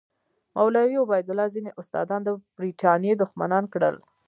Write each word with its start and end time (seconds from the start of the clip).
مولوي 0.55 0.95
عبیدالله 1.03 1.45
ځینې 1.55 1.71
استادان 1.79 2.21
د 2.23 2.29
برټانیې 2.55 3.13
دښمنان 3.21 3.63
کړل. 3.73 3.95